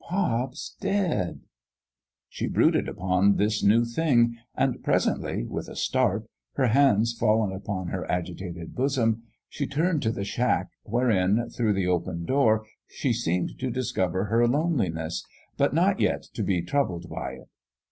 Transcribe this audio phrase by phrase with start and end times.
[0.09, 1.41] "Pop's dead!"
[2.27, 7.89] She brooded upon this new thing; and presently, with a start, her hands fallen upon
[7.89, 13.59] her agitated bosom, she turned to the shack, wherein, through the open door, she seemed
[13.59, 15.23] to discover her loneliness,
[15.55, 17.49] but not yet to be troubled by it.